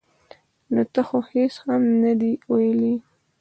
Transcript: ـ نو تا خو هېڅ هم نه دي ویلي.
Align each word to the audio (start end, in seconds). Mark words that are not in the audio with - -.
ـ 0.37 0.71
نو 0.73 0.81
تا 0.93 1.01
خو 1.07 1.17
هېڅ 1.31 1.53
هم 1.65 1.81
نه 2.01 2.11
دي 2.19 2.31
ویلي. 2.51 2.93